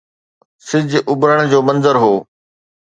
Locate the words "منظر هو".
1.67-2.13